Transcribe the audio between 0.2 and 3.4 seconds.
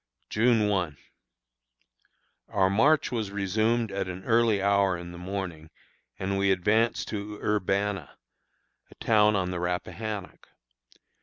June 1. Our march was